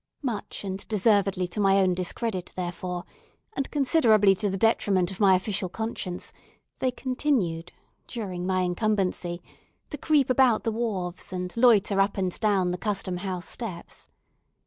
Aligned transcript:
Much 0.23 0.63
and 0.63 0.87
deservedly 0.87 1.47
to 1.47 1.59
my 1.59 1.77
own 1.77 1.93
discredit, 1.93 2.51
therefore, 2.55 3.03
and 3.53 3.69
considerably 3.69 4.33
to 4.33 4.49
the 4.49 4.57
detriment 4.57 5.11
of 5.11 5.19
my 5.19 5.35
official 5.35 5.69
conscience, 5.69 6.33
they 6.79 6.89
continued, 6.89 7.71
during 8.07 8.43
my 8.43 8.61
incumbency, 8.61 9.43
to 9.91 9.99
creep 9.99 10.31
about 10.31 10.63
the 10.63 10.71
wharves, 10.71 11.31
and 11.31 11.55
loiter 11.55 12.01
up 12.01 12.17
and 12.17 12.39
down 12.39 12.71
the 12.71 12.79
Custom 12.79 13.17
House 13.17 13.47
steps. 13.47 14.09